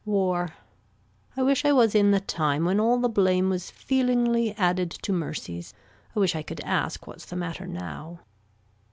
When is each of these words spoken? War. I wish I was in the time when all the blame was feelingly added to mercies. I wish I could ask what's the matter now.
War. 0.03 0.49
I 1.37 1.43
wish 1.43 1.63
I 1.63 1.71
was 1.71 1.93
in 1.93 2.09
the 2.09 2.19
time 2.19 2.65
when 2.65 2.79
all 2.79 2.97
the 2.97 3.07
blame 3.07 3.51
was 3.51 3.69
feelingly 3.69 4.51
added 4.57 4.89
to 4.89 5.13
mercies. 5.13 5.75
I 6.15 6.19
wish 6.19 6.35
I 6.35 6.41
could 6.41 6.59
ask 6.61 7.05
what's 7.05 7.25
the 7.25 7.35
matter 7.35 7.67
now. 7.67 8.21